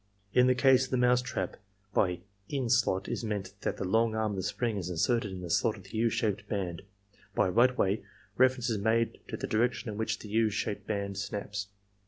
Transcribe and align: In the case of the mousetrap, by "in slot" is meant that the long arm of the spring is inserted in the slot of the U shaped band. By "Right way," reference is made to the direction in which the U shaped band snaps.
In 0.33 0.47
the 0.47 0.55
case 0.55 0.85
of 0.85 0.89
the 0.89 0.97
mousetrap, 0.97 1.57
by 1.93 2.21
"in 2.49 2.71
slot" 2.71 3.07
is 3.07 3.23
meant 3.23 3.53
that 3.61 3.77
the 3.77 3.85
long 3.85 4.15
arm 4.15 4.31
of 4.31 4.37
the 4.37 4.41
spring 4.41 4.77
is 4.77 4.89
inserted 4.89 5.31
in 5.31 5.41
the 5.41 5.49
slot 5.51 5.77
of 5.77 5.83
the 5.83 5.97
U 5.99 6.09
shaped 6.09 6.49
band. 6.49 6.81
By 7.35 7.49
"Right 7.49 7.77
way," 7.77 8.03
reference 8.35 8.71
is 8.71 8.79
made 8.79 9.19
to 9.27 9.37
the 9.37 9.45
direction 9.45 9.91
in 9.91 9.99
which 9.99 10.17
the 10.17 10.29
U 10.29 10.49
shaped 10.49 10.87
band 10.87 11.19
snaps. 11.19 11.67